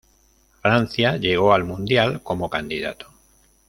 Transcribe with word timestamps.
Francia 0.63 1.17
llegó 1.17 1.53
al 1.53 1.63
Mundial 1.63 2.23
como 2.23 2.49
candidato. 2.49 3.05